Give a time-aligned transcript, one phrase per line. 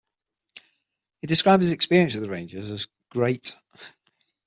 [1.19, 3.55] He described his experience with the Rangers as great.